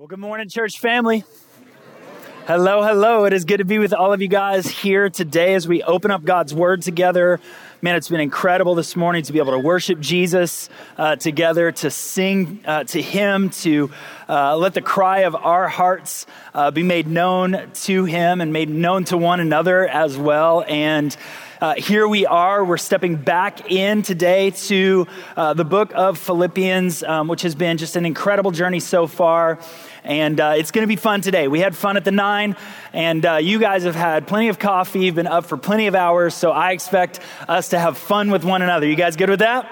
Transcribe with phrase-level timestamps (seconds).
[0.00, 1.24] Well, good morning, church family.
[2.46, 3.26] Hello, hello.
[3.26, 6.10] It is good to be with all of you guys here today as we open
[6.10, 7.38] up God's Word together.
[7.82, 11.90] Man, it's been incredible this morning to be able to worship Jesus uh, together, to
[11.90, 13.90] sing uh, to Him, to
[14.26, 18.70] uh, let the cry of our hearts uh, be made known to Him and made
[18.70, 20.64] known to one another as well.
[20.66, 21.14] And
[21.60, 22.64] uh, here we are.
[22.64, 25.06] We're stepping back in today to
[25.36, 29.58] uh, the book of Philippians, um, which has been just an incredible journey so far.
[30.04, 31.48] And uh, it's going to be fun today.
[31.48, 32.56] We had fun at the nine,
[32.92, 35.94] and uh, you guys have had plenty of coffee, you've been up for plenty of
[35.94, 38.86] hours, so I expect us to have fun with one another.
[38.86, 39.70] You guys good with that?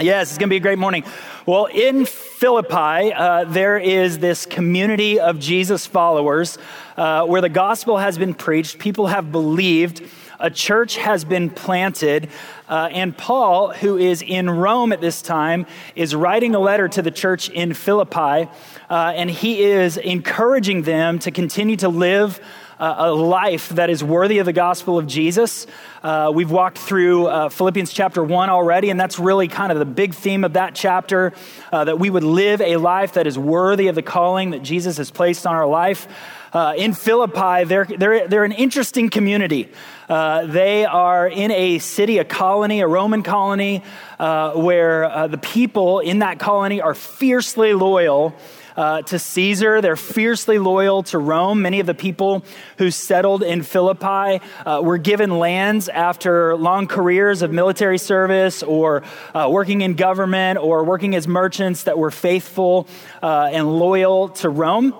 [0.00, 1.04] Yes, it's going to be a great morning.
[1.44, 6.56] Well, in Philippi, uh, there is this community of Jesus followers
[6.96, 10.02] uh, where the gospel has been preached, people have believed
[10.42, 12.28] a church has been planted.
[12.68, 17.00] Uh, and Paul, who is in Rome at this time, is writing a letter to
[17.00, 18.50] the church in Philippi.
[18.92, 22.38] Uh, and he is encouraging them to continue to live
[22.78, 25.66] uh, a life that is worthy of the gospel of Jesus.
[26.02, 29.86] Uh, we've walked through uh, Philippians chapter 1 already, and that's really kind of the
[29.86, 31.32] big theme of that chapter
[31.72, 34.98] uh, that we would live a life that is worthy of the calling that Jesus
[34.98, 36.06] has placed on our life.
[36.52, 39.72] Uh, in Philippi, they're, they're, they're an interesting community.
[40.06, 43.82] Uh, they are in a city, a colony, a Roman colony,
[44.18, 48.34] where the people in that colony are fiercely loyal.
[48.74, 49.80] Uh, to Caesar.
[49.82, 51.60] They're fiercely loyal to Rome.
[51.60, 52.42] Many of the people
[52.78, 59.02] who settled in Philippi uh, were given lands after long careers of military service or
[59.34, 62.88] uh, working in government or working as merchants that were faithful
[63.22, 64.94] uh, and loyal to Rome.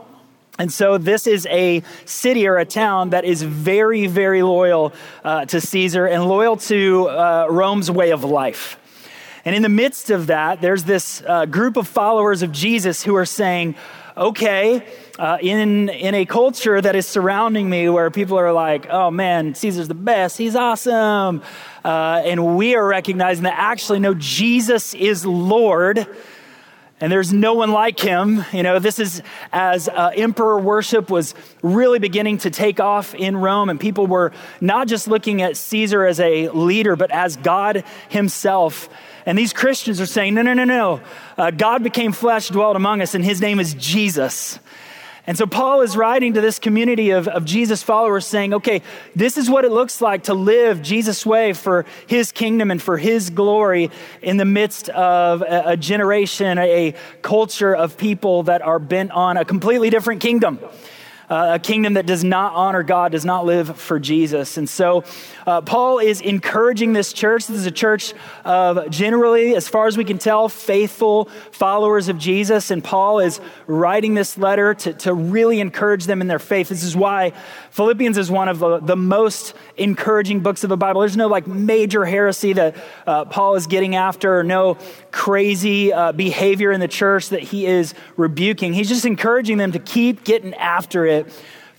[0.58, 4.92] And so, this is a city or a town that is very, very loyal
[5.24, 8.78] uh, to Caesar and loyal to uh, Rome's way of life.
[9.44, 13.16] And in the midst of that, there's this uh, group of followers of Jesus who
[13.16, 13.74] are saying,
[14.16, 14.86] okay,
[15.18, 19.54] uh, in, in a culture that is surrounding me where people are like, oh man,
[19.54, 21.42] Caesar's the best, he's awesome.
[21.84, 26.06] Uh, and we are recognizing that actually, no, Jesus is Lord
[27.02, 28.44] and there's no one like him.
[28.52, 33.36] You know, this is as uh, emperor worship was really beginning to take off in
[33.36, 34.30] Rome, and people were
[34.60, 38.88] not just looking at Caesar as a leader, but as God himself.
[39.26, 41.00] And these Christians are saying, no, no, no, no.
[41.36, 44.60] Uh, God became flesh, dwelt among us, and his name is Jesus.
[45.26, 48.82] And so Paul is writing to this community of, of Jesus followers saying, okay,
[49.14, 52.98] this is what it looks like to live Jesus' way for his kingdom and for
[52.98, 53.90] his glory
[54.20, 59.36] in the midst of a, a generation, a culture of people that are bent on
[59.36, 60.58] a completely different kingdom
[61.32, 64.58] uh, a kingdom that does not honor God, does not live for Jesus.
[64.58, 65.02] And so
[65.46, 67.46] uh, Paul is encouraging this church.
[67.46, 68.12] This is a church
[68.44, 72.70] of generally, as far as we can tell, faithful followers of Jesus.
[72.70, 76.68] And Paul is writing this letter to, to really encourage them in their faith.
[76.68, 77.32] This is why
[77.70, 81.00] Philippians is one of the, the most encouraging books of the Bible.
[81.00, 82.76] There's no like major heresy that
[83.06, 84.76] uh, Paul is getting after, or no
[85.10, 88.74] crazy uh, behavior in the church that he is rebuking.
[88.74, 91.21] He's just encouraging them to keep getting after it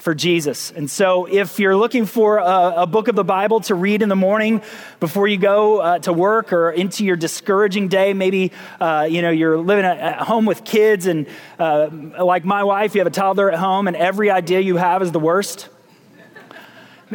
[0.04, 0.70] for Jesus.
[0.70, 4.09] And so, if you're looking for a, a, book of the Bible to read in
[4.09, 4.62] the morning
[5.00, 8.52] before you go uh, to work or into your discouraging day, maybe
[8.82, 11.28] uh, you know you're living at, home with kids, and
[11.58, 11.90] uh,
[12.20, 15.14] like my wife, you have a toddler at home, and every idea you have is
[15.14, 15.70] the worst.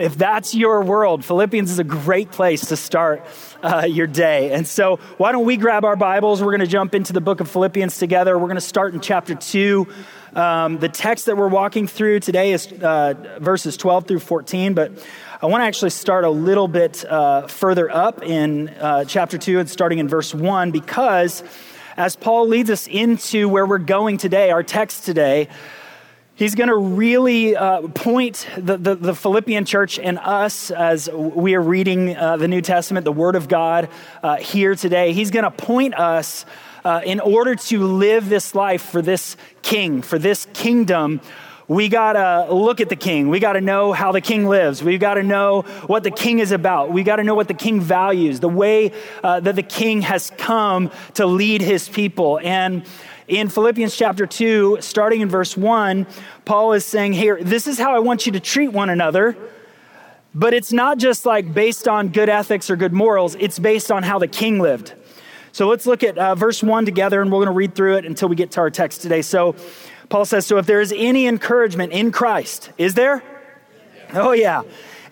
[0.00, 3.24] If that's your world, Philippians is a great place to start
[3.62, 4.52] uh, your day.
[4.52, 6.40] And so, why don't we grab our Bibles?
[6.40, 8.38] We're going to jump into the book of Philippians together.
[8.38, 9.86] We're going to start in chapter 2.
[10.34, 14.92] Um, the text that we're walking through today is uh, verses 12 through 14, but
[15.40, 19.58] I want to actually start a little bit uh, further up in uh, chapter 2
[19.58, 21.42] and starting in verse 1 because
[21.96, 25.48] as Paul leads us into where we're going today, our text today,
[26.38, 31.56] He's going to really uh, point the, the, the, Philippian church and us as we
[31.56, 33.88] are reading uh, the New Testament, the Word of God,
[34.22, 35.12] uh, here today.
[35.12, 36.46] He's going to point us
[36.84, 41.20] uh, in order to live this life for this king, for this kingdom.
[41.66, 43.30] We got to look at the king.
[43.30, 44.80] We got to know how the king lives.
[44.80, 46.92] We got to know what the king is about.
[46.92, 48.92] We got to know what the king values, the way
[49.24, 52.38] uh, that the king has come to lead his people.
[52.44, 52.84] And
[53.28, 56.06] in Philippians chapter 2, starting in verse 1,
[56.44, 59.36] Paul is saying, Here, this is how I want you to treat one another.
[60.34, 64.02] But it's not just like based on good ethics or good morals, it's based on
[64.02, 64.94] how the king lived.
[65.52, 68.04] So let's look at uh, verse 1 together, and we're going to read through it
[68.04, 69.22] until we get to our text today.
[69.22, 69.56] So
[70.08, 73.22] Paul says, So if there is any encouragement in Christ, is there?
[74.14, 74.62] Oh, yeah.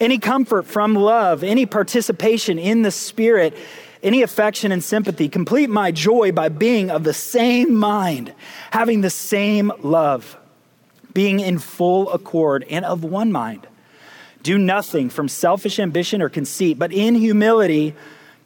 [0.00, 3.56] Any comfort from love, any participation in the Spirit,
[4.02, 5.28] any affection and sympathy.
[5.28, 8.32] Complete my joy by being of the same mind,
[8.70, 10.36] having the same love,
[11.12, 13.66] being in full accord and of one mind.
[14.42, 17.94] Do nothing from selfish ambition or conceit, but in humility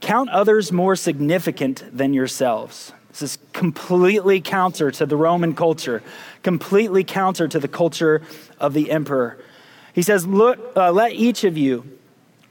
[0.01, 2.93] count others more significant than yourselves.
[3.11, 6.03] This is completely counter to the Roman culture,
[6.43, 8.23] completely counter to the culture
[8.59, 9.37] of the emperor.
[9.93, 11.99] He says, Look, uh, let each of you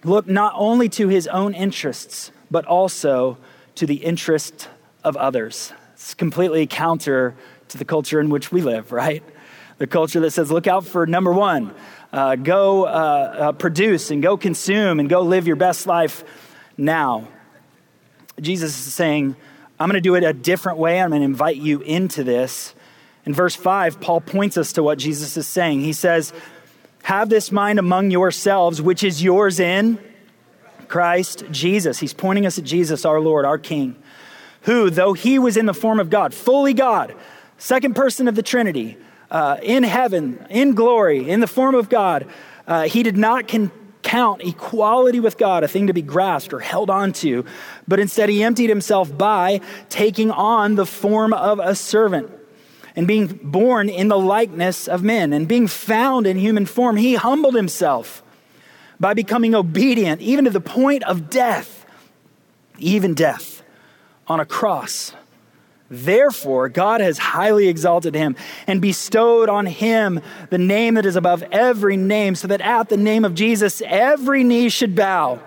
[0.04, 3.38] look not only to his own interests, but also
[3.75, 4.69] to the interest
[5.04, 5.72] of others.
[5.94, 7.36] It's completely counter
[7.69, 9.24] to the culture in which we live, right?
[9.78, 11.74] The culture that says, look out for number one,
[12.12, 16.24] uh, go uh, uh, produce and go consume and go live your best life
[16.78, 17.28] now.
[18.42, 19.36] Jesus is saying,
[19.80, 21.02] I'm going to do it a different way.
[21.02, 22.74] I'm going to invite you into this.
[23.25, 25.81] In verse 5, Paul points us to what Jesus is saying.
[25.81, 26.34] He says,
[27.04, 30.00] Have this mind among yourselves, which is yours in
[30.90, 32.00] Christ Jesus.
[32.00, 33.96] He's pointing us at Jesus, our Lord, our King,
[34.64, 37.16] who, though he was in the form of God, fully God,
[37.58, 38.98] second person of the Trinity,
[39.32, 42.28] uh, in heaven, in glory, in the form of God,
[42.68, 43.72] uh, he did not con-
[44.02, 47.46] count equality with God a thing to be grasped or held on to,
[47.88, 52.32] but instead he emptied himself by taking on the form of a servant.
[52.96, 57.16] And being born in the likeness of men and being found in human form, he
[57.16, 58.24] humbled himself
[59.00, 61.86] by becoming obedient, even to the point of death,
[62.78, 63.63] even death
[64.28, 65.13] on a cross.
[65.90, 68.36] Therefore, God has highly exalted him
[68.68, 72.98] and bestowed on him the name that is above every name, so that at the
[72.98, 75.40] name of Jesus every knee should bow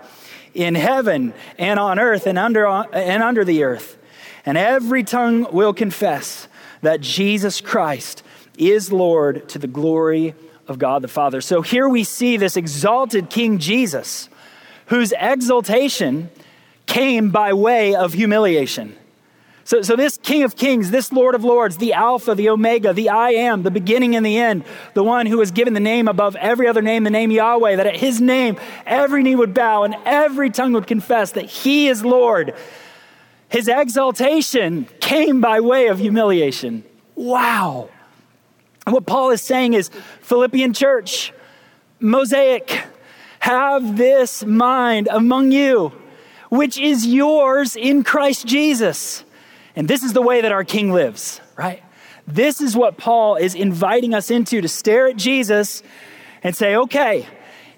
[0.53, 3.97] in heaven and on earth and under, and under the earth,
[4.45, 6.47] and every tongue will confess
[6.81, 8.21] that Jesus Christ
[8.57, 10.35] is Lord to the glory
[10.67, 11.41] of God the Father.
[11.41, 14.29] So here we see this exalted King Jesus,
[14.87, 16.29] whose exaltation
[16.85, 18.97] came by way of humiliation.
[19.65, 23.09] So, so this King of Kings, this Lord of Lords, the Alpha, the Omega, the
[23.09, 26.35] I am, the beginning and the end, the one who was given the name above
[26.35, 29.95] every other name, the name Yahweh, that at his name every knee would bow and
[30.05, 32.53] every tongue would confess that he is Lord.
[33.47, 36.83] His exaltation came by way of humiliation.
[37.15, 37.89] Wow.
[38.85, 39.89] And what Paul is saying is
[40.21, 41.33] Philippian church,
[41.99, 42.83] Mosaic,
[43.39, 45.91] have this mind among you,
[46.49, 49.23] which is yours in Christ Jesus.
[49.75, 51.83] And this is the way that our King lives, right?
[52.27, 55.83] This is what Paul is inviting us into to stare at Jesus
[56.41, 57.27] and say, okay,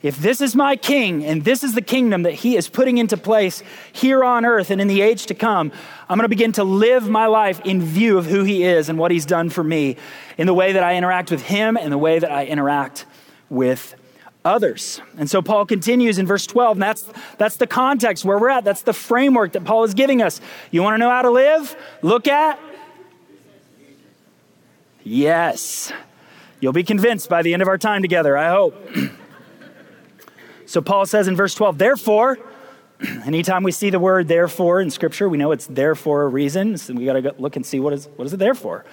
[0.06, 3.18] if this is my king and this is the kingdom that he is putting into
[3.18, 5.72] place here on earth and in the age to come,
[6.08, 9.00] I'm going to begin to live my life in view of who he is and
[9.00, 9.98] what he's done for me
[10.38, 13.08] in the way that I interact with him and the way that I interact
[13.50, 13.96] with
[14.46, 15.02] others.
[15.18, 17.04] And so Paul continues in verse 12, and that's,
[17.40, 18.64] that's the context where we're at.
[18.64, 20.40] That's the framework that Paul is giving us.
[20.70, 21.76] You want to know how to live?
[22.04, 22.60] Look at.
[25.04, 25.92] Yes.
[26.60, 28.76] You'll be convinced by the end of our time together, I hope.
[30.76, 32.38] So Paul says in verse 12, therefore,
[33.26, 36.78] anytime we see the word therefore in scripture, we know it's there for a reason.
[36.78, 38.84] So we got to look and see what is, what is it there for.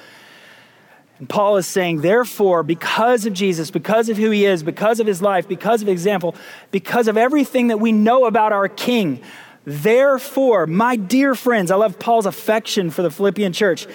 [1.18, 5.08] And Paul is saying, therefore, because of Jesus, because of who he is, because of
[5.08, 6.36] his life, because of example,
[6.70, 9.20] because of everything that we know about our king,
[9.64, 13.88] therefore, my dear friends, I love Paul's affection for the Philippian church.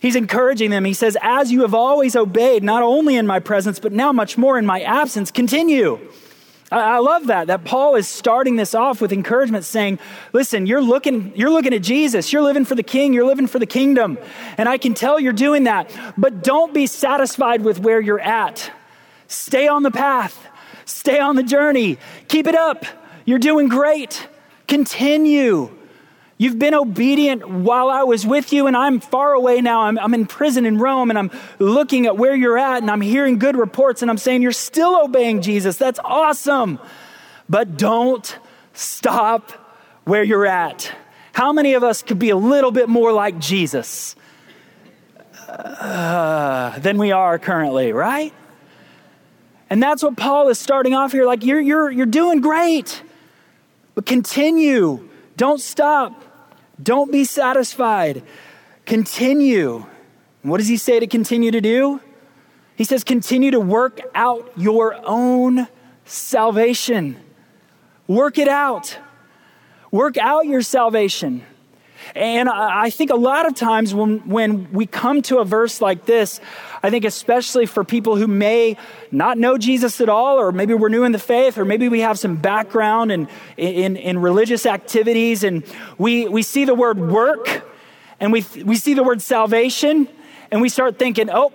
[0.00, 0.86] He's encouraging them.
[0.86, 4.38] He says, As you have always obeyed, not only in my presence, but now much
[4.38, 6.00] more in my absence, continue.
[6.70, 9.98] I love that, that Paul is starting this off with encouragement saying,
[10.34, 12.30] listen, you're looking, you're looking at Jesus.
[12.30, 13.14] You're living for the king.
[13.14, 14.18] You're living for the kingdom.
[14.58, 15.90] And I can tell you're doing that.
[16.18, 18.70] But don't be satisfied with where you're at.
[19.28, 20.46] Stay on the path.
[20.84, 21.98] Stay on the journey.
[22.28, 22.84] Keep it up.
[23.24, 24.28] You're doing great.
[24.66, 25.77] Continue.
[26.40, 29.82] You've been obedient while I was with you, and I'm far away now.
[29.82, 33.00] I'm, I'm, in prison in Rome, and I'm looking at where you're at, and I'm
[33.00, 35.76] hearing good reports, and I'm saying, You're still obeying Jesus.
[35.76, 36.78] That's awesome.
[37.48, 38.38] But don't
[38.72, 39.50] stop
[40.04, 40.92] where you're at.
[41.32, 44.14] How many of us could be a little bit more like Jesus
[45.48, 48.32] uh, than we are currently, right?
[49.70, 51.26] And that's what Paul is starting off here.
[51.26, 53.02] Like, you're, you're, you're doing great,
[53.96, 55.08] but continue.
[55.36, 56.24] Don't stop.
[56.82, 58.22] Don't be satisfied.
[58.86, 59.86] Continue.
[60.42, 62.00] What does he say to continue to do?
[62.76, 65.66] He says, continue to work out your own
[66.04, 67.16] salvation.
[68.06, 68.96] Work it out.
[69.90, 71.44] Work out your salvation.
[72.14, 76.06] And I think a lot of times when, when we come to a verse like
[76.06, 76.40] this,
[76.82, 78.76] I think, especially for people who may
[79.10, 82.00] not know Jesus at all, or maybe we're new in the faith, or maybe we
[82.00, 85.64] have some background in, in, in religious activities, and
[85.98, 87.64] we, we see the word work
[88.20, 90.08] and we, we see the word salvation,
[90.50, 91.52] and we start thinking, oh,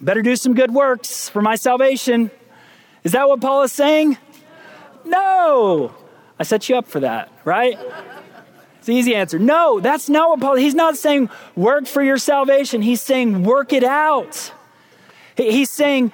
[0.00, 2.30] better do some good works for my salvation.
[3.02, 4.16] Is that what Paul is saying?
[5.04, 5.94] No.
[6.38, 7.78] I set you up for that, right?
[8.86, 9.40] It's the easy answer.
[9.40, 12.82] No, that's not what Paul, he's not saying work for your salvation.
[12.82, 14.52] He's saying work it out.
[15.36, 16.12] He's saying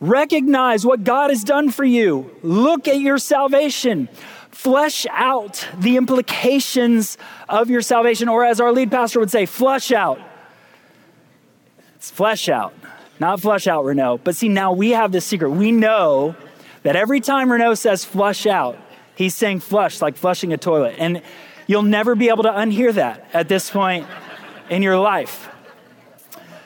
[0.00, 2.28] recognize what God has done for you.
[2.42, 4.08] Look at your salvation.
[4.50, 7.18] Flesh out the implications
[7.48, 10.18] of your salvation, or as our lead pastor would say, flush out.
[11.94, 12.74] It's flesh out,
[13.20, 14.22] not flush out, Renault.
[14.24, 15.50] But see, now we have this secret.
[15.50, 16.34] We know
[16.82, 18.76] that every time Renault says flush out,
[19.14, 20.96] he's saying flush, like flushing a toilet.
[20.98, 21.22] And
[21.66, 24.06] you'll never be able to unhear that at this point
[24.70, 25.48] in your life.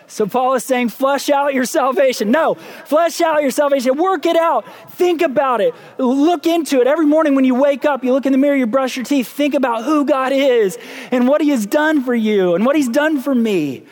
[0.08, 2.30] So Paul is saying, flush out your salvation.
[2.30, 3.96] No, flesh out your salvation.
[3.98, 4.64] Work it out.
[4.92, 5.74] Think about it.
[5.98, 6.86] Look into it.
[6.86, 9.28] Every morning when you wake up, you look in the mirror, you brush your teeth.
[9.28, 10.78] Think about who God is
[11.10, 13.84] and what He has done for you and what He's done for me.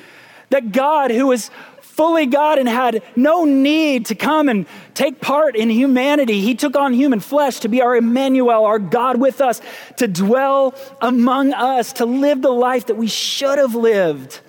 [0.51, 1.51] That God, who is
[1.95, 6.41] fully God and had no need to come and take part in humanity.
[6.41, 9.61] He took on human flesh to be our Emmanuel, our God with us,
[9.99, 14.41] to dwell among us, to live the life that we should have lived,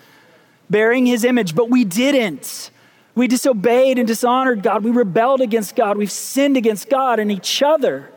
[0.71, 2.71] bearing his image, but we didn't.
[3.13, 4.83] We disobeyed and dishonored God.
[4.83, 5.97] We rebelled against God.
[5.97, 8.09] We've sinned against God and each other.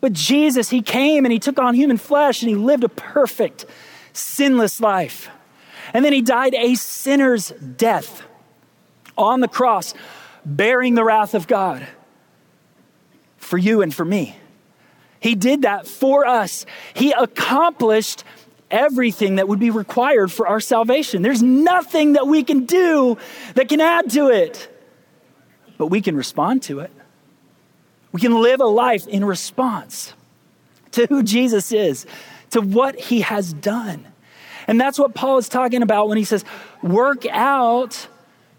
[0.00, 3.66] But Jesus, he came and he took on human flesh and he lived a perfect,
[4.14, 5.28] sinless life.
[5.92, 8.22] And then he died a sinner's death
[9.16, 9.94] on the cross,
[10.44, 11.86] bearing the wrath of God
[13.36, 14.36] for you and for me.
[15.20, 16.66] He did that for us.
[16.94, 18.24] He accomplished
[18.70, 21.22] everything that would be required for our salvation.
[21.22, 23.16] There's nothing that we can do
[23.54, 24.68] that can add to it,
[25.78, 26.90] but we can respond to it.
[28.12, 30.12] We can live a life in response
[30.92, 32.06] to who Jesus is,
[32.50, 34.06] to what he has done.
[34.66, 36.44] And that's what Paul is talking about when he says,
[36.82, 38.08] work out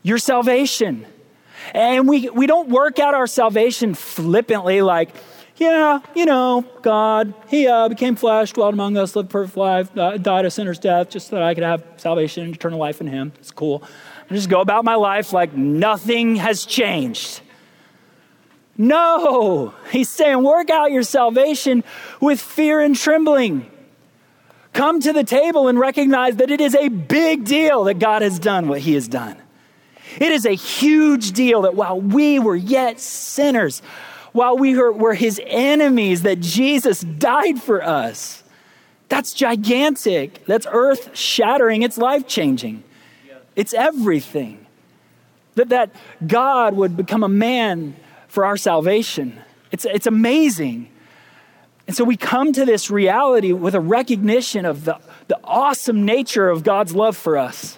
[0.03, 1.05] your salvation.
[1.73, 5.09] And we, we don't work out our salvation flippantly, like,
[5.57, 10.45] yeah, you know, God, He uh, became flesh, dwelt among us, lived perfect life, died
[10.45, 13.31] a sinner's death, just so that I could have salvation and eternal life in Him.
[13.39, 13.81] It's cool.
[14.29, 17.41] I just go about my life like nothing has changed.
[18.77, 21.85] No, He's saying, work out your salvation
[22.19, 23.71] with fear and trembling.
[24.75, 28.37] Come to the table and recognize that it is a big deal that God has
[28.39, 29.37] done what He has done.
[30.19, 33.81] It is a huge deal that while we were yet sinners,
[34.33, 38.43] while we were, were His enemies, that Jesus died for us.
[39.07, 40.45] That's gigantic.
[40.45, 41.81] That's earth shattering.
[41.81, 42.83] It's life changing.
[43.55, 44.65] It's everything.
[45.55, 45.95] That, that
[46.27, 47.95] God would become a man
[48.27, 49.39] for our salvation.
[49.71, 50.89] It's, it's amazing.
[51.87, 56.49] And so we come to this reality with a recognition of the, the awesome nature
[56.49, 57.77] of God's love for us,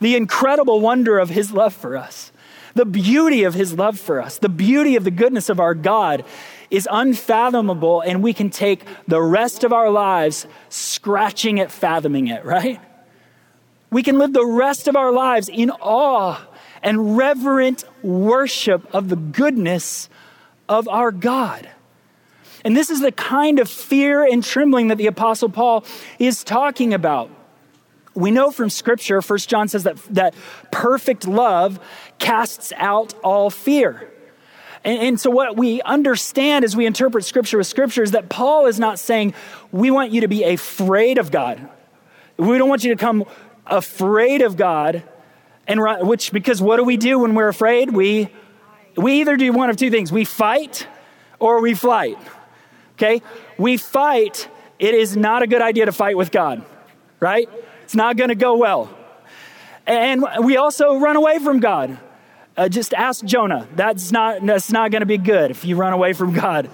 [0.00, 2.32] the incredible wonder of His love for us,
[2.74, 6.24] the beauty of His love for us, the beauty of the goodness of our God
[6.70, 12.44] is unfathomable, and we can take the rest of our lives scratching at fathoming it,
[12.44, 12.80] right?
[13.90, 16.44] We can live the rest of our lives in awe
[16.82, 20.08] and reverent worship of the goodness
[20.68, 21.68] of our God.
[22.64, 25.84] And this is the kind of fear and trembling that the Apostle Paul
[26.18, 27.30] is talking about.
[28.14, 30.34] We know from Scripture, First John says that, that
[30.70, 31.78] perfect love
[32.18, 34.10] casts out all fear.
[34.82, 38.66] And, and, so, what we understand as we interpret Scripture with Scripture is that Paul
[38.66, 39.34] is not saying,
[39.72, 41.68] we want you to be afraid of God.
[42.36, 43.24] We don't want you to come
[43.66, 45.02] afraid of God.
[45.66, 47.90] And which, because what do we do when we're afraid?
[47.90, 48.28] We,
[48.96, 50.86] we either do one of two things we fight
[51.38, 52.18] or we flight
[52.96, 53.22] okay?
[53.58, 54.48] We fight,
[54.78, 56.64] it is not a good idea to fight with God,
[57.20, 57.48] right?
[57.82, 58.90] It's not going to go well.
[59.86, 61.98] And we also run away from God.
[62.56, 63.68] Uh, just ask Jonah.
[63.74, 66.70] That's not, that's not going to be good if you run away from God.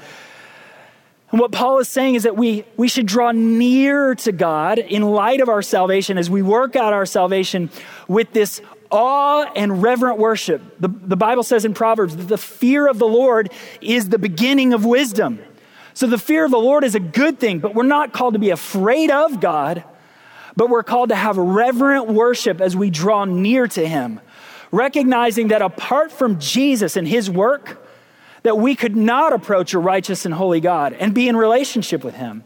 [1.30, 5.02] And what Paul is saying is that we, we should draw near to God in
[5.02, 7.70] light of our salvation as we work out our salvation
[8.08, 8.60] with this
[8.90, 10.60] awe and reverent worship.
[10.80, 14.72] The, the Bible says in Proverbs that the fear of the Lord is the beginning
[14.72, 15.38] of wisdom.
[15.94, 18.40] So the fear of the Lord is a good thing, but we're not called to
[18.40, 19.84] be afraid of God,
[20.56, 24.20] but we're called to have reverent worship as we draw near to Him,
[24.70, 27.86] recognizing that apart from Jesus and His work,
[28.42, 32.14] that we could not approach a righteous and holy God and be in relationship with
[32.14, 32.44] Him.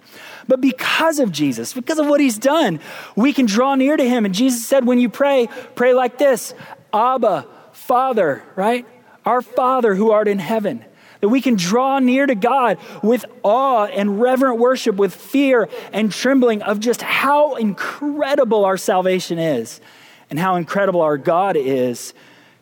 [0.49, 2.81] But because of Jesus, because of what He's done,
[3.15, 4.25] we can draw near to Him.
[4.25, 6.55] And Jesus said, when you pray, pray like this
[6.93, 8.87] Abba, Father, right?
[9.25, 10.85] Our Father who art in heaven.
[11.25, 16.12] That we can draw near to God with awe and reverent worship, with fear and
[16.12, 19.81] trembling of just how incredible our salvation is
[20.28, 22.12] and how incredible our God is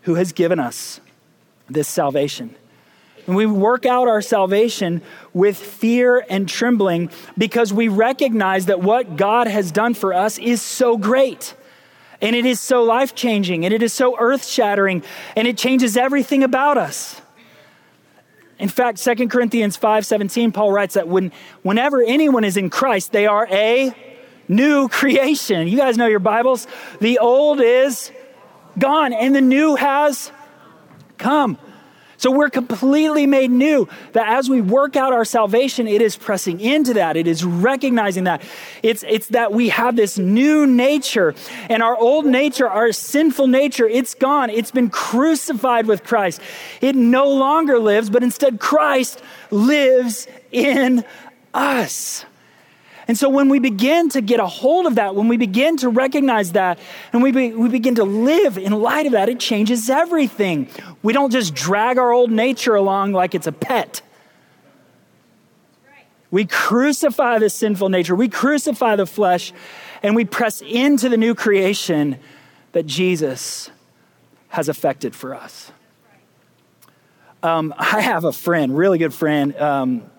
[0.02, 1.00] who has given us
[1.68, 2.54] this salvation.
[3.26, 5.02] And we work out our salvation
[5.34, 10.62] with fear and trembling because we recognize that what God has done for us is
[10.62, 11.56] so great.
[12.20, 15.02] And it is so life changing and it is so earth shattering
[15.34, 17.21] and it changes everything about us.
[18.62, 23.26] In fact, 2 Corinthians 5:17 Paul writes that when whenever anyone is in Christ, they
[23.26, 23.92] are a
[24.46, 25.66] new creation.
[25.66, 26.68] You guys know your Bibles.
[27.00, 28.12] The old is
[28.78, 30.30] gone and the new has
[31.18, 31.58] come.
[32.22, 33.88] So we're completely made new.
[34.12, 37.16] That as we work out our salvation, it is pressing into that.
[37.16, 38.42] It is recognizing that.
[38.80, 41.34] It's, it's that we have this new nature
[41.68, 44.50] and our old nature, our sinful nature, it's gone.
[44.50, 46.40] It's been crucified with Christ.
[46.80, 51.04] It no longer lives, but instead Christ lives in
[51.52, 52.24] us.
[53.08, 55.88] And so when we begin to get a hold of that, when we begin to
[55.88, 56.78] recognize that,
[57.12, 60.68] and we, be, we begin to live in light of that, it changes everything.
[61.02, 64.02] We don't just drag our old nature along like it's a pet.
[66.30, 69.52] We crucify the sinful nature, we crucify the flesh,
[70.02, 72.18] and we press into the new creation
[72.72, 73.70] that Jesus
[74.48, 75.72] has effected for us.
[77.42, 79.56] Um, I have a friend, really good friend.
[79.56, 80.10] Um,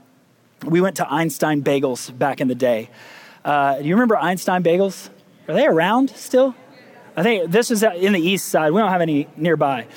[0.65, 2.89] we went to Einstein Bagels back in the day.
[3.43, 5.09] Uh, do you remember Einstein Bagels?
[5.47, 6.55] Are they around still?
[7.15, 8.71] I think this is in the east side.
[8.71, 9.87] We don't have any nearby.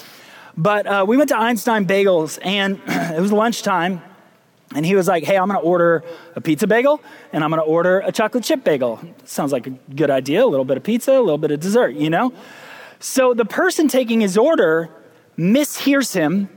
[0.57, 4.03] But uh, we went to Einstein Bagels, and it was lunchtime.
[4.75, 6.03] And he was like, Hey, I'm going to order
[6.35, 7.01] a pizza bagel
[7.33, 9.01] and I'm going to order a chocolate chip bagel.
[9.25, 10.45] Sounds like a good idea.
[10.45, 12.33] A little bit of pizza, a little bit of dessert, you know?
[12.99, 14.91] So the person taking his order
[15.39, 16.49] mishears him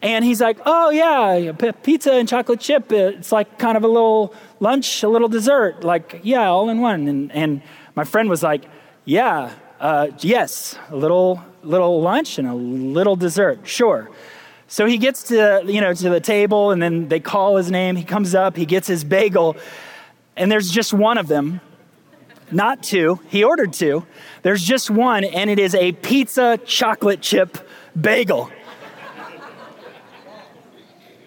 [0.00, 1.52] and he's like, oh, yeah,
[1.82, 2.92] pizza and chocolate chip.
[2.92, 5.82] It's like kind of a little lunch, a little dessert.
[5.82, 7.08] Like, yeah, all in one.
[7.08, 7.62] And, and
[7.96, 8.64] my friend was like,
[9.04, 14.08] yeah, uh, yes, a little, little lunch and a little dessert, sure.
[14.68, 17.96] So he gets to, you know, to the table and then they call his name.
[17.96, 19.56] He comes up, he gets his bagel,
[20.36, 21.60] and there's just one of them,
[22.52, 23.18] not two.
[23.28, 24.06] He ordered two.
[24.42, 27.58] There's just one, and it is a pizza chocolate chip
[27.98, 28.50] bagel.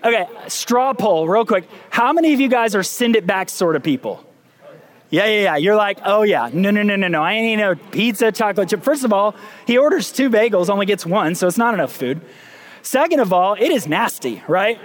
[0.03, 1.69] Okay, straw poll, real quick.
[1.91, 4.25] How many of you guys are send it back sort of people?
[5.11, 5.55] Yeah, yeah, yeah.
[5.57, 7.21] You're like, oh yeah, no, no, no, no, no.
[7.21, 8.81] I ain't eating no pizza, chocolate chip.
[8.81, 9.35] First of all,
[9.67, 12.21] he orders two bagels, only gets one, so it's not enough food.
[12.81, 14.79] Second of all, it is nasty, right?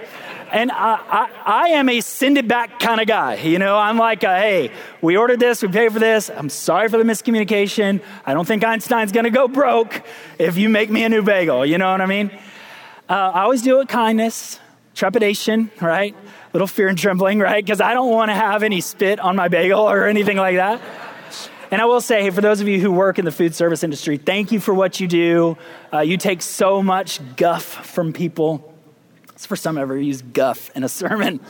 [0.53, 3.37] And I, I, I am a send it back kind of guy.
[3.37, 6.29] You know, I'm like, a, hey, we ordered this, we paid for this.
[6.29, 8.03] I'm sorry for the miscommunication.
[8.27, 10.03] I don't think Einstein's going to go broke
[10.39, 11.65] if you make me a new bagel.
[11.65, 12.31] You know what I mean?
[13.09, 14.61] Uh, I always do it with kindness
[14.97, 16.15] trepidation, right?
[16.15, 17.65] A little fear and trembling, right?
[17.65, 20.81] Because I don't want to have any spit on my bagel or anything like that.
[21.71, 23.85] And I will say, hey, for those of you who work in the food service
[23.85, 25.59] industry, thank you for what you do.
[25.93, 28.73] Uh, you take so much guff from people.
[29.35, 31.41] It's time I ever used guff in a sermon.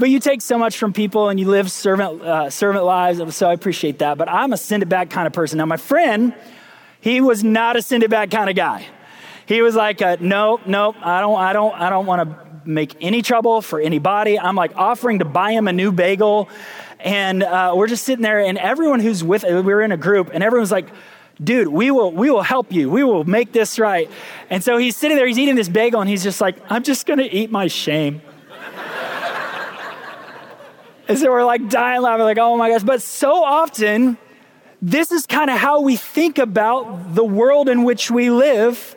[0.00, 3.48] But you take so much from people and you live servant, uh, servant lives, so
[3.48, 4.16] I appreciate that.
[4.18, 5.58] But I'm a send it back kind of person.
[5.58, 6.34] Now, my friend,
[7.00, 8.86] he was not a send it back kind of guy.
[9.46, 13.22] He was like, no, no, I don't, I don't, I don't want to make any
[13.22, 14.38] trouble for anybody.
[14.38, 16.48] I'm like offering to buy him a new bagel.
[17.00, 20.30] And uh, we're just sitting there, and everyone who's with we were in a group,
[20.34, 20.88] and everyone's like,
[21.42, 22.90] dude, we will, we will help you.
[22.90, 24.10] We will make this right.
[24.50, 27.06] And so he's sitting there, he's eating this bagel, and he's just like, I'm just
[27.06, 28.20] going to eat my shame.
[31.08, 32.82] and so we're like dying laughing, like, oh my gosh.
[32.82, 34.18] But so often,
[34.82, 38.96] this is kind of how we think about the world in which we live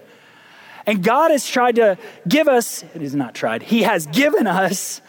[0.91, 4.99] and God has tried to give us, it is not tried, He has given us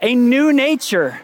[0.00, 1.20] a new nature.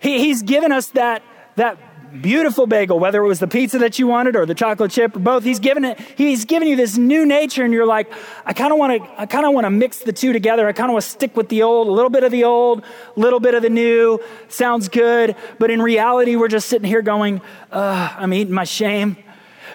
[0.00, 1.22] He, he's given us that,
[1.54, 1.78] that
[2.22, 5.20] beautiful bagel, whether it was the pizza that you wanted or the chocolate chip or
[5.20, 5.44] both.
[5.44, 8.12] He's given it, he's given you this new nature, and you're like,
[8.44, 10.66] I kind of want to, I kind of want to mix the two together.
[10.66, 12.82] I kind of want to stick with the old, a little bit of the old,
[12.82, 14.18] a little bit of the new.
[14.48, 15.36] Sounds good.
[15.60, 19.18] But in reality, we're just sitting here going, I'm eating my shame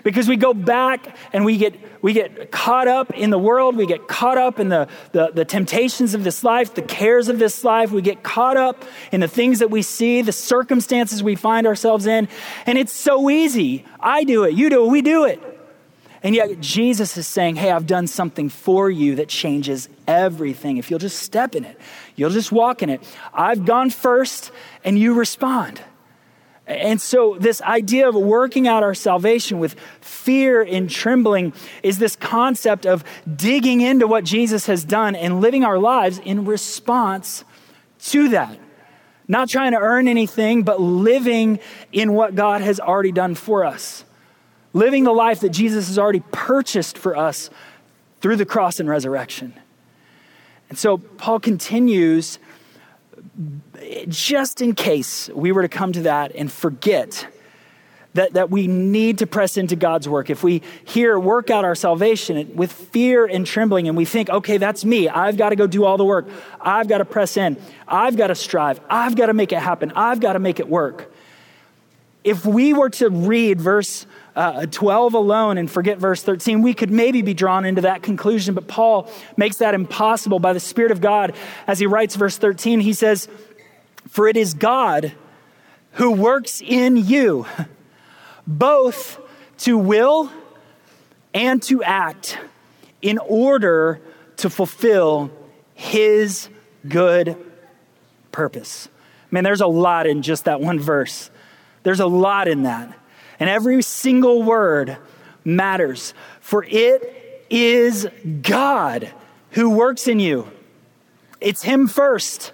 [0.05, 3.75] because we go back and we get we get caught up in the world.
[3.75, 7.39] We get caught up in the, the, the, temptations of this life the cares of
[7.39, 7.91] this life.
[7.91, 12.05] We get caught up in the things that we see the circumstances we find ourselves
[12.05, 12.29] in.
[12.67, 13.83] And it's so easy.
[13.99, 14.53] I do it.
[14.53, 14.91] You do it.
[14.91, 15.41] We do it.
[16.21, 20.77] And yet jesus is saying hey i've done something for you that changes everything.
[20.77, 21.79] If you'll just step in it
[22.15, 24.51] you'll just walk in it i've gone first
[24.83, 25.81] and you respond
[26.67, 32.15] And so, this idea of working out our salvation with fear and trembling is this
[32.15, 33.03] concept of
[33.35, 37.43] digging into what Jesus has done and living our lives in response
[38.05, 38.57] to that.
[39.27, 41.59] Not trying to earn anything, but living
[41.91, 44.03] in what God has already done for us.
[44.73, 47.51] Living the life that Jesus has already purchased for us
[48.21, 49.53] through the cross and resurrection.
[50.69, 52.39] And so, Paul continues
[54.07, 57.27] just in case we were to come to that and forget
[58.15, 61.75] that, that we need to press into God's work, if we here work out our
[61.75, 65.67] salvation with fear and trembling and we think, okay, that's me, I've got to go
[65.67, 66.27] do all the work,
[66.61, 69.91] I've got to press in, I've got to strive, I've got to make it happen,
[69.95, 71.11] I've got to make it work.
[72.23, 76.91] If we were to read verse uh, 12 alone and forget verse 13, we could
[76.91, 81.01] maybe be drawn into that conclusion, but Paul makes that impossible by the Spirit of
[81.01, 81.35] God
[81.67, 82.79] as he writes verse 13.
[82.79, 83.27] He says,
[84.15, 85.11] For it is God
[85.91, 87.45] who works in you,
[88.47, 89.19] both
[89.57, 90.31] to will
[91.33, 92.39] and to act
[93.01, 93.99] in order
[94.37, 95.31] to fulfill
[95.73, 96.47] his
[96.87, 97.35] good
[98.31, 98.87] purpose.
[99.31, 101.29] Man, there's a lot in just that one verse.
[101.83, 102.97] There's a lot in that.
[103.37, 104.95] And every single word
[105.43, 108.07] matters, for it is
[108.41, 109.11] God
[109.49, 110.49] who works in you.
[111.41, 112.53] It's Him first.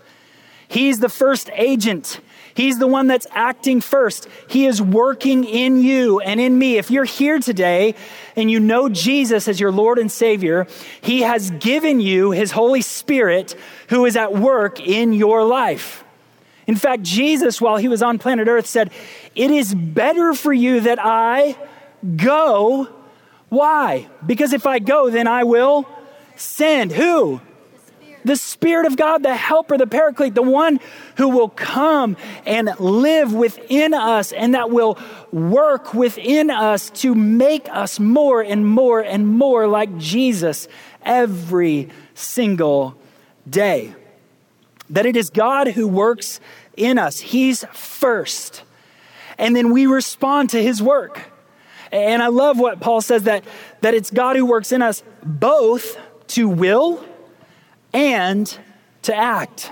[0.72, 2.22] He's the first agent.
[2.54, 4.26] He's the one that's acting first.
[4.48, 6.78] He is working in you and in me.
[6.78, 7.94] If you're here today
[8.38, 10.68] and you know Jesus as your Lord and Savior,
[11.02, 13.54] He has given you His Holy Spirit
[13.90, 16.06] who is at work in your life.
[16.68, 18.92] In fact, Jesus, while he was on planet Earth, said,
[19.36, 21.58] It is better for you that I
[22.16, 22.88] go.
[23.50, 24.08] Why?
[24.26, 25.86] Because if I go, then I will
[26.38, 26.94] send.
[26.94, 27.42] Who?
[28.24, 30.80] The Spirit of God, the helper, the paraclete, the one
[31.18, 34.98] who will come and live within us and that will
[35.32, 40.68] work within us to make us more and more and more like Jesus
[41.04, 42.96] every single
[43.50, 43.96] day
[44.92, 46.40] that it is God who works
[46.78, 47.20] in us.
[47.20, 48.64] He's first.
[49.38, 51.22] And then we respond to his work.
[51.92, 53.44] And I love what Paul says that,
[53.82, 57.04] that it's God who works in us both to will
[57.94, 58.58] and
[59.04, 59.72] to act.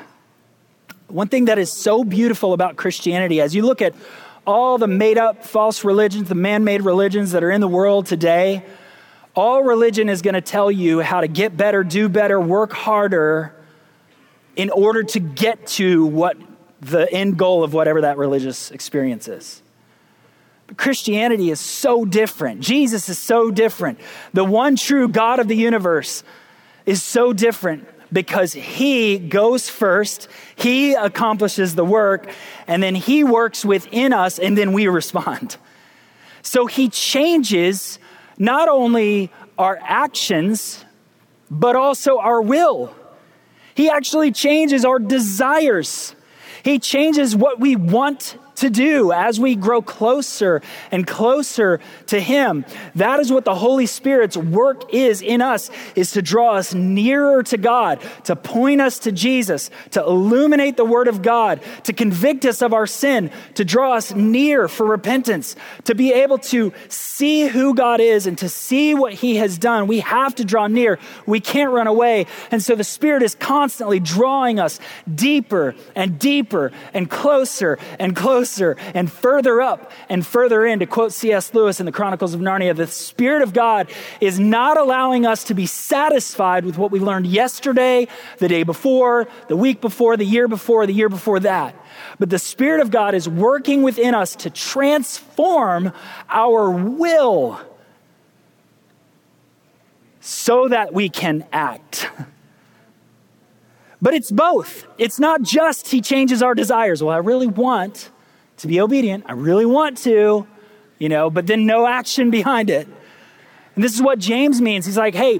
[1.08, 3.96] One thing that is so beautiful about Christianity, as you look at
[4.46, 8.06] all the made up false religions, the man made religions that are in the world
[8.06, 8.64] today,
[9.36, 13.56] all religion is going to tell you how to get better, do better, work harder
[14.56, 16.38] in order to get to what
[16.82, 19.62] the end goal of whatever that religious experience is.
[20.68, 22.62] But Christianity is so different.
[22.62, 24.00] Jesus is so different.
[24.34, 26.24] The one true God of the universe
[26.86, 32.32] is so different because he goes first, he accomplishes the work,
[32.68, 35.58] and then he works within us, and then we respond.
[36.42, 38.00] So he changes
[38.38, 40.84] not only our actions,
[41.52, 42.96] but also our will.
[43.76, 46.16] He actually changes our desires.
[46.64, 52.66] He changes what we want to do as we grow closer and closer to him.
[52.96, 57.44] That is what the holy spirit's work is in us is to draw us nearer
[57.44, 62.46] to god to point us to jesus to illuminate the word of god to convict
[62.46, 67.48] us of our sin to draw us near for repentance to be able to see
[67.48, 69.88] who god is and to see what he has done.
[69.88, 71.00] We have to draw near.
[71.26, 72.26] We can't run away.
[72.52, 74.80] And so the spirit is constantly drawing us
[75.14, 80.80] deeper and deeper and closer and closer and further up and further in.
[80.80, 81.54] To quote C.S.
[81.54, 85.54] Lewis in the Chronicles of Narnia, the Spirit of God is not allowing us to
[85.54, 88.08] be satisfied with what we learned yesterday,
[88.38, 91.76] the day before, the week before, the year before, the year before that.
[92.18, 95.92] But the Spirit of God is working within us to transform
[96.30, 97.60] our will
[100.20, 102.10] so that we can act.
[104.02, 104.88] But it's both.
[104.98, 107.04] It's not just He changes our desires.
[107.04, 108.10] Well, I really want
[108.60, 109.26] to be obedient.
[109.28, 110.48] I really want to,
[110.98, 112.88] you know, but then no action behind it.
[113.76, 114.86] And this is what James means.
[114.86, 115.40] He's like, hey,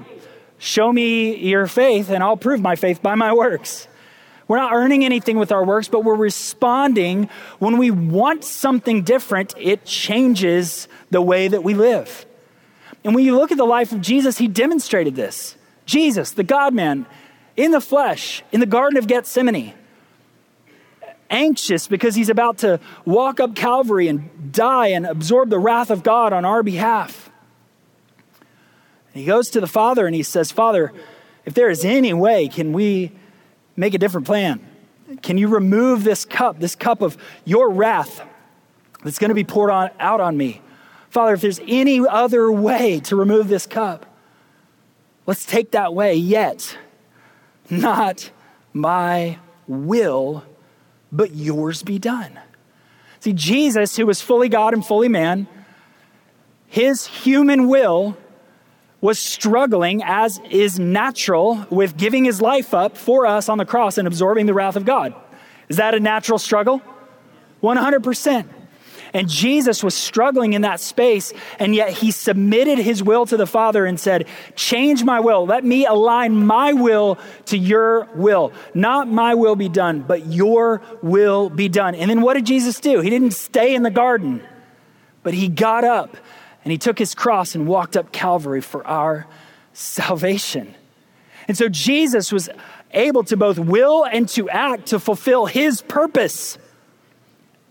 [0.58, 3.86] show me your faith and I'll prove my faith by my works.
[4.48, 7.28] We're not earning anything with our works, but we're responding
[7.60, 12.26] when we want something different, it changes the way that we live.
[13.04, 15.56] And when you look at the life of Jesus, he demonstrated this.
[15.86, 17.06] Jesus, the God man,
[17.56, 19.74] in the flesh, in the Garden of Gethsemane,
[21.30, 26.02] anxious because he's about to walk up Calvary and die and absorb the wrath of
[26.02, 27.30] God on our behalf.
[29.14, 30.92] And he goes to the Father and he says, Father,
[31.44, 33.12] if there is any way, can we
[33.76, 34.66] make a different plan?
[35.22, 38.22] Can you remove this cup, this cup of your wrath?
[39.02, 40.60] that's going to be poured on, out on me.
[41.08, 44.06] Father, if there's any other way to remove this cup,
[45.26, 46.14] let's take that way.
[46.14, 46.76] Yet,
[47.68, 48.30] not
[48.72, 50.44] my will,
[51.12, 52.38] but yours be done.
[53.20, 55.46] See, Jesus, who was fully God and fully man,
[56.66, 58.16] his human will
[59.00, 63.98] was struggling, as is natural, with giving his life up for us on the cross
[63.98, 65.14] and absorbing the wrath of God.
[65.68, 66.82] Is that a natural struggle?
[67.62, 68.48] 100%.
[69.12, 73.46] And Jesus was struggling in that space, and yet he submitted his will to the
[73.46, 75.46] Father and said, Change my will.
[75.46, 78.52] Let me align my will to your will.
[78.72, 81.94] Not my will be done, but your will be done.
[81.94, 83.00] And then what did Jesus do?
[83.00, 84.42] He didn't stay in the garden,
[85.22, 86.16] but he got up
[86.64, 89.26] and he took his cross and walked up Calvary for our
[89.72, 90.74] salvation.
[91.48, 92.48] And so Jesus was
[92.92, 96.58] able to both will and to act to fulfill his purpose.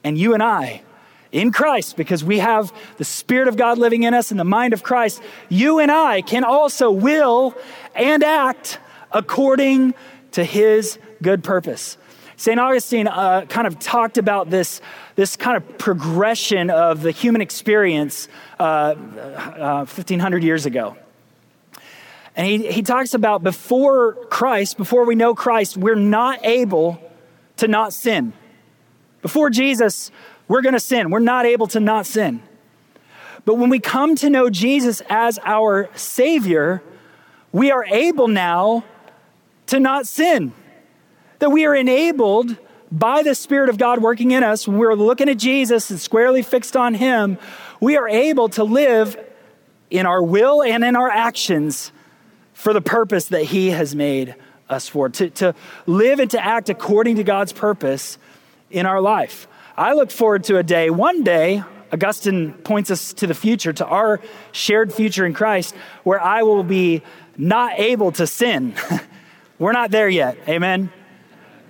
[0.04, 0.82] And you and I,
[1.32, 4.74] in Christ, because we have the Spirit of God living in us and the mind
[4.74, 7.56] of Christ, you and I can also will
[7.96, 8.80] and act
[9.12, 9.94] according
[10.32, 11.98] to his good purpose.
[12.36, 12.60] St.
[12.60, 14.82] Augustine uh, kind of talked about this,
[15.16, 20.96] this kind of progression of the human experience uh, uh, 1,500 years ago.
[22.38, 27.02] And he, he talks about before Christ, before we know Christ, we're not able
[27.58, 28.32] to not sin.
[29.22, 30.10] Before Jesus,
[30.50, 31.10] we're going to sin.
[31.10, 32.44] We're not able to not sin.
[33.46, 36.84] But when we come to know Jesus as our Savior,
[37.54, 38.84] we are able now
[39.68, 40.52] to not sin
[41.40, 42.58] that we are enabled
[42.92, 46.42] by the Spirit of God working in us, when we're looking at Jesus and squarely
[46.42, 47.38] fixed on Him,
[47.80, 49.18] we are able to live
[49.90, 51.92] in our will and in our actions
[52.54, 54.36] for the purpose that He has made
[54.70, 58.18] us for, to, to live and to act according to God's purpose
[58.70, 59.48] in our life.
[59.80, 61.64] I look forward to a day, one day,
[61.94, 64.20] Augustine points us to the future, to our
[64.52, 67.02] shared future in Christ, where I will be
[67.38, 68.76] not able to sin.
[69.58, 70.38] We're not there yet.
[70.50, 70.92] Amen.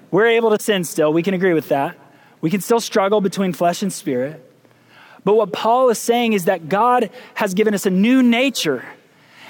[0.09, 1.13] We're able to sin still.
[1.13, 1.99] We can agree with that.
[2.41, 4.43] We can still struggle between flesh and spirit.
[5.23, 8.83] But what Paul is saying is that God has given us a new nature.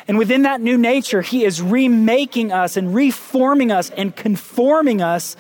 [0.06, 5.38] And within that new nature, he is remaking us and reforming us and conforming us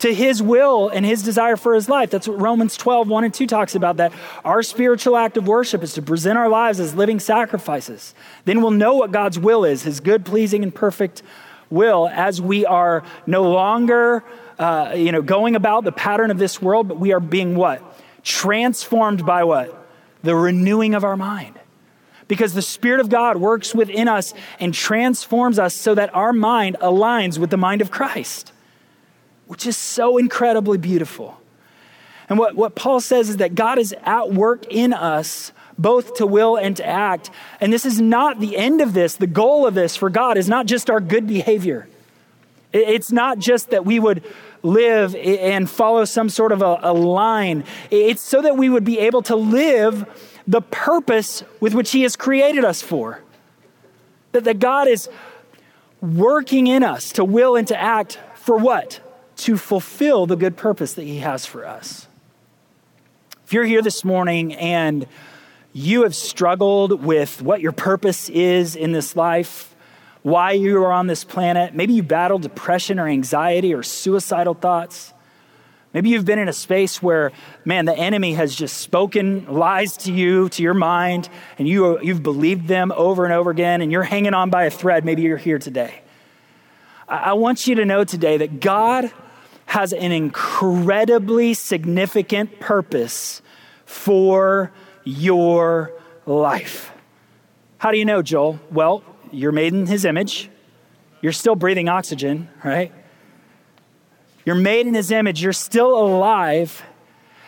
[0.00, 2.10] to his will and his desire for his life.
[2.10, 4.12] That's what Romans 12, 1 and 2 talks about that
[4.44, 8.14] our spiritual act of worship is to present our lives as living sacrifices.
[8.44, 11.22] Then we'll know what God's will is, his good, pleasing, and perfect
[11.68, 14.24] will, as we are no longer
[14.60, 17.82] uh, you know, going about the pattern of this world, but we are being what?
[18.22, 19.74] Transformed by what?
[20.22, 21.58] The renewing of our mind.
[22.28, 26.76] Because the Spirit of God works within us and transforms us so that our mind
[26.82, 28.52] aligns with the mind of Christ,
[29.50, 31.36] which is so incredibly beautiful.
[32.28, 36.26] And what, what Paul says is that God is at work in us both to
[36.26, 37.30] will and to act.
[37.60, 39.16] And this is not the end of this.
[39.16, 41.88] The goal of this for God is not just our good behavior.
[42.72, 44.22] It's not just that we would
[44.62, 47.64] live and follow some sort of a, a, line.
[47.90, 50.06] It's so that we would be able to live
[50.46, 53.20] the purpose with which He has created us for.
[54.30, 55.08] That, that God is
[56.00, 59.00] working in us to will and to act for what?
[59.40, 62.06] To fulfill the good purpose that He has for us.
[63.46, 65.06] If you're here this morning and
[65.72, 69.74] you have struggled with what your purpose is in this life,
[70.22, 71.74] why you are on this planet.
[71.74, 75.14] Maybe you battle depression or anxiety or suicidal thoughts.
[75.94, 77.32] Maybe you've been in a space where,
[77.64, 82.22] man, the enemy has just spoken lies to you, to your mind, and you, you've
[82.22, 85.04] believed them over and over again, and you're hanging on by a thread.
[85.04, 86.02] Maybe you're here today.
[87.08, 89.10] I, I want you to know today that God
[89.70, 93.40] has an incredibly significant purpose
[93.84, 94.72] for
[95.04, 95.92] your
[96.26, 96.90] life.
[97.78, 98.58] How do you know, Joel?
[98.72, 100.50] Well, you're made in his image.
[101.20, 102.90] You're still breathing oxygen, right?
[104.44, 105.40] You're made in his image.
[105.40, 106.82] You're still alive.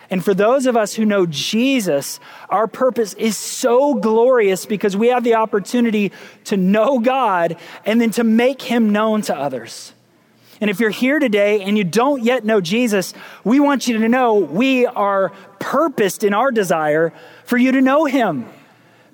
[0.09, 5.09] And for those of us who know Jesus, our purpose is so glorious because we
[5.09, 6.13] have the opportunity
[6.45, 9.93] to know God and then to make him known to others.
[10.63, 14.09] And if you're here today and you don't yet know Jesus, we want you to
[14.09, 18.47] know we are purposed in our desire for you to know him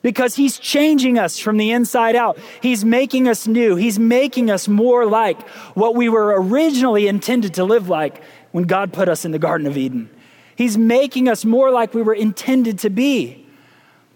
[0.02, 2.38] because he's changing us from the inside out.
[2.60, 3.76] He's making us new.
[3.76, 5.40] He's making us more like
[5.74, 9.66] what we were originally intended to live like when God put us in the Garden
[9.66, 10.10] of Eden.
[10.54, 13.46] He's making us more like we were intended to be.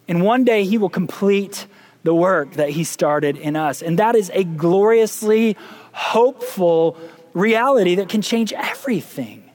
[0.07, 1.67] And one day he will complete
[2.03, 3.81] the work that he started in us.
[3.81, 5.57] And that is a gloriously
[5.93, 6.99] hopeful
[7.35, 9.51] reality that can change everything.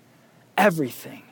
[0.58, 1.24] Everything.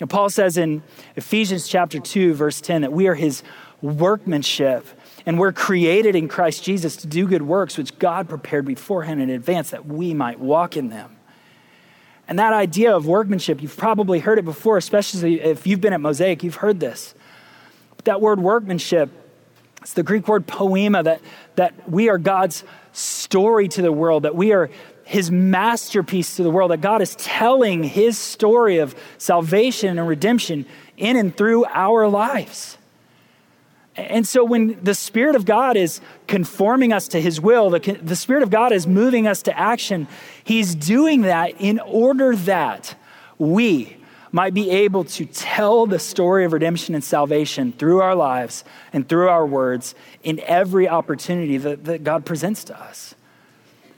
[0.00, 0.82] And Paul says in
[1.14, 3.42] Ephesians chapter 2, verse 10, that we are his
[3.80, 4.86] workmanship
[5.26, 9.30] and we're created in Christ Jesus to do good works, which God prepared beforehand in
[9.30, 11.16] advance that we might walk in them.
[12.26, 16.00] And that idea of workmanship, you've probably heard it before, especially if you've been at
[16.00, 17.14] Mosaic, you've heard this.
[17.96, 19.10] But that word workmanship,
[19.80, 21.20] it's the Greek word poiema, that,
[21.56, 24.70] that we are God's story to the world, that we are
[25.04, 30.66] his masterpiece to the world, that God is telling his story of salvation and redemption
[30.96, 32.78] in and through our lives.
[33.94, 38.16] And so, when the Spirit of God is conforming us to His will, the, the
[38.16, 40.08] Spirit of God is moving us to action,
[40.42, 42.94] He's doing that in order that
[43.36, 43.98] we
[44.30, 49.06] might be able to tell the story of redemption and salvation through our lives and
[49.06, 53.14] through our words in every opportunity that, that God presents to us.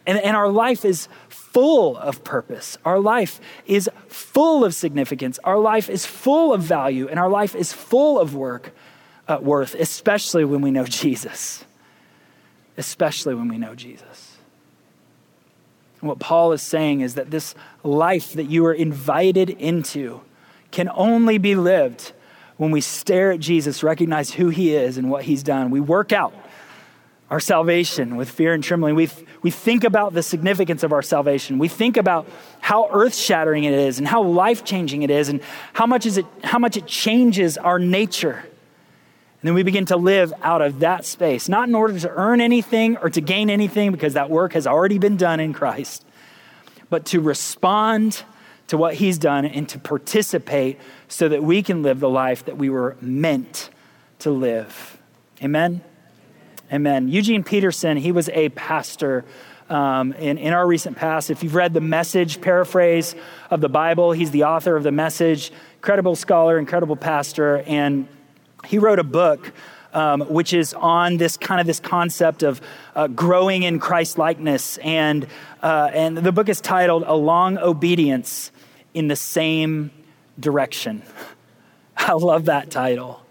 [0.06, 2.76] And, and our life is full of purpose.
[2.84, 5.38] Our life is full of significance.
[5.44, 8.72] Our life is full of value, and our life is full of work
[9.28, 11.64] uh, worth, especially when we know Jesus.
[12.76, 14.36] Especially when we know Jesus.
[16.00, 20.20] And what Paul is saying is that this life that you are invited into
[20.70, 22.12] can only be lived
[22.56, 25.70] when we stare at Jesus, recognize who he is and what he's done.
[25.70, 26.34] We work out
[27.34, 28.94] our salvation with fear and trembling.
[28.94, 29.10] We,
[29.42, 31.58] we think about the significance of our salvation.
[31.58, 32.28] We think about
[32.60, 35.40] how earth shattering it is and how life changing it is and
[35.72, 38.36] how much, is it, how much it changes our nature.
[38.36, 42.40] And then we begin to live out of that space, not in order to earn
[42.40, 46.06] anything or to gain anything, because that work has already been done in Christ,
[46.88, 48.22] but to respond
[48.68, 52.58] to what He's done and to participate so that we can live the life that
[52.58, 53.70] we were meant
[54.20, 55.00] to live.
[55.42, 55.82] Amen?
[56.72, 57.08] Amen.
[57.08, 59.24] Eugene Peterson, he was a pastor.
[59.68, 63.14] Um, in, in our recent past, if you've read the message paraphrase
[63.50, 68.06] of the Bible, he's the author of the message, incredible scholar, incredible pastor, and
[68.66, 69.52] he wrote a book
[69.94, 72.60] um, which is on this kind of this concept of
[72.94, 75.26] uh, growing in Christ likeness, and
[75.62, 78.50] uh, and the book is titled "A Long Obedience
[78.92, 79.90] in the Same
[80.38, 81.02] Direction."
[81.96, 83.23] I love that title.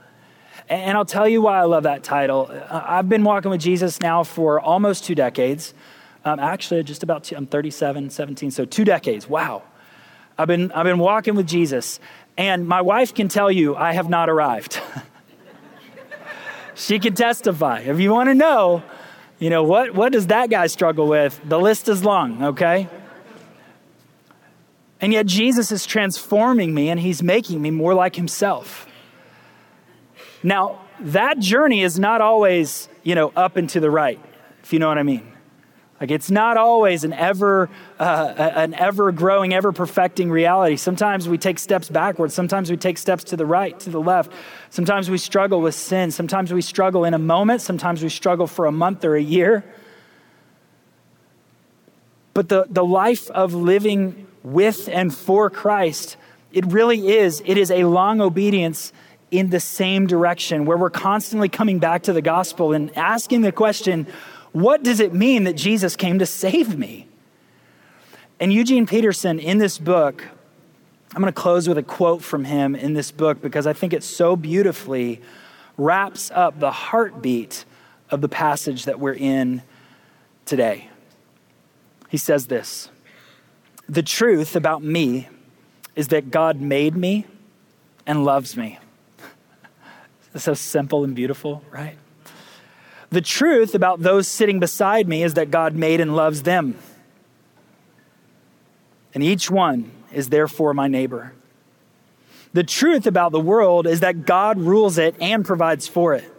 [0.70, 2.50] And I'll tell you why I love that title.
[2.50, 5.74] Uh, I've been walking with Jesus now for almost two decades.
[6.26, 9.28] Um, actually, just about two, I'm 37, 17, so two decades.
[9.28, 9.64] Wow.
[10.38, 12.00] I've been, I've been walking with Jesus.
[12.38, 14.82] And my wife can tell you I have not arrived.
[16.76, 17.80] She can testify.
[17.80, 18.84] If you want to know,
[19.40, 21.40] you know, what, what does that guy struggle with?
[21.46, 22.88] The list is long, okay?
[25.00, 28.88] And yet Jesus is transforming me and he's making me more like himself.
[30.44, 34.20] Now, that journey is not always, you know, up and to the right,
[34.62, 35.34] if you know what I mean.
[36.04, 40.76] Like it's not always an ever, uh, an ever growing, ever perfecting reality.
[40.76, 42.34] Sometimes we take steps backwards.
[42.34, 44.32] Sometimes we take steps to the right, to the left.
[44.70, 46.12] Sometimes we struggle with sin.
[46.12, 47.62] Sometimes we struggle in a moment.
[47.62, 49.64] Sometimes we struggle for a month or a year.
[52.34, 56.18] But the, the life of living with and for Christ,
[56.52, 57.42] it really is.
[57.46, 58.92] It is a long obedience
[59.34, 63.52] in the same direction where we're constantly coming back to the gospel and asking the
[63.52, 64.06] question,
[64.52, 67.08] what does it mean that Jesus came to save me?
[68.40, 70.24] And Eugene Peterson, in this book,
[71.16, 73.92] I'm going to close with a quote from him in this book because I think
[73.92, 75.20] it so beautifully
[75.78, 77.66] wraps up the heartbeat
[78.12, 79.64] of the passage that we're in
[80.46, 80.90] today.
[82.10, 82.92] He says this
[83.90, 85.28] The truth about me
[85.96, 87.26] is that God made me
[88.06, 88.78] and loves me.
[90.34, 91.98] It's so simple and beautiful, right?
[93.10, 96.78] The truth about those sitting beside me is that God made and loves them.
[99.14, 101.34] And each one is therefore my neighbor.
[102.54, 106.30] The truth about the world is that God rules it and provides for it.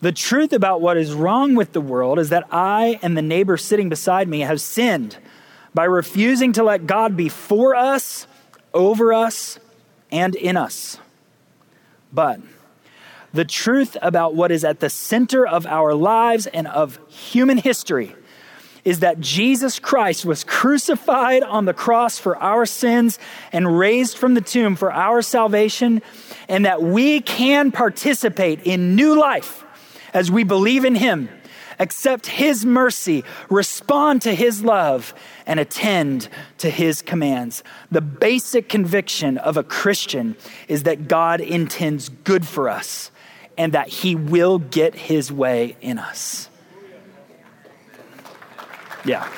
[0.00, 3.56] The truth about what is wrong with the world is that I and the neighbor
[3.56, 5.18] sitting beside me have sinned
[5.74, 8.26] by refusing to let God be for us,
[8.72, 9.58] over us,
[10.10, 10.98] and in us.
[12.12, 12.40] But
[13.32, 18.14] the truth about what is at the center of our lives and of human history
[18.84, 23.18] is that Jesus Christ was crucified on the cross for our sins
[23.52, 26.02] and raised from the tomb for our salvation,
[26.48, 29.64] and that we can participate in new life
[30.14, 31.28] as we believe in Him,
[31.78, 35.14] accept His mercy, respond to His love,
[35.46, 36.28] and attend
[36.58, 37.62] to His commands.
[37.90, 40.36] The basic conviction of a Christian
[40.68, 43.09] is that God intends good for us
[43.60, 46.48] and that He will get His way in us.
[49.04, 49.28] Yeah.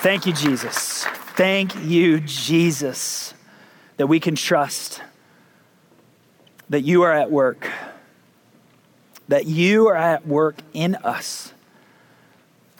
[0.00, 1.04] Thank you, Jesus.
[1.36, 3.34] Thank you, Jesus,
[3.98, 5.02] that we can trust
[6.70, 7.68] that you are at work,
[9.28, 11.52] that you are at work in us,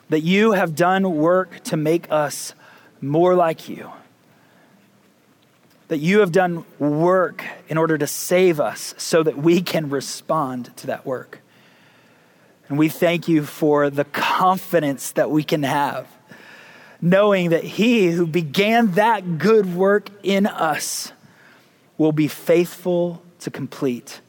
[0.08, 2.54] that you have done work to make us
[3.02, 3.90] more like you,
[5.90, 10.70] that you have done work in order to save us so that we can respond
[10.76, 11.40] to that work.
[12.68, 16.06] And we thank you for the confidence that we can have,
[17.00, 21.10] knowing that He who began that good work in us
[21.98, 24.20] will be faithful to complete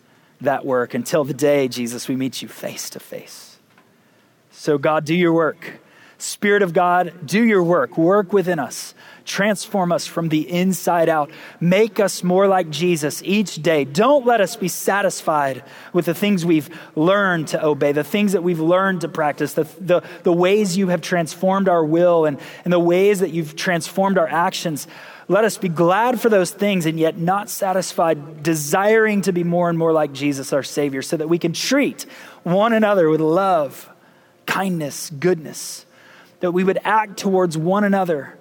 [0.42, 3.60] that work until the day, Jesus, we meet you face to face.
[4.50, 5.80] So, God, do your work.
[6.18, 8.00] Spirit of God, do your work.
[8.00, 8.96] Work within us.
[9.26, 11.30] Transform us from the inside out.
[11.60, 13.86] Make us more like Jesus each day.
[13.86, 15.64] Don't let us be satisfied
[15.94, 19.68] with the things we've learned to obey, the things that we've learned to practice, the,
[19.80, 24.18] the, the ways you have transformed our will and, and the ways that you've transformed
[24.18, 24.88] our actions.
[25.28, 29.70] Let us be glad for those things and yet not satisfied, desiring to be more
[29.70, 32.04] and more like Jesus, our Savior, so that we can treat
[32.44, 33.90] one another with love,
[34.48, 35.86] kindness, goodness,
[36.40, 38.38] that we would act towards one another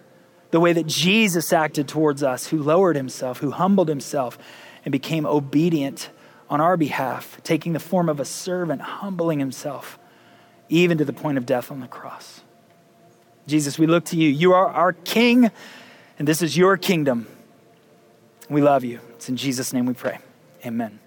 [0.50, 4.38] the way that Jesus acted towards us, who lowered himself, who humbled himself,
[4.84, 6.10] and became obedient
[6.48, 9.98] on our behalf, taking the form of a servant, humbling himself,
[10.68, 12.42] even to the point of death on the cross.
[13.46, 14.28] Jesus, we look to you.
[14.28, 15.50] You are our King
[16.20, 17.26] and this is your kingdom.
[18.50, 19.00] We love you.
[19.14, 20.18] It's in Jesus' name we pray.
[20.66, 20.99] Amen.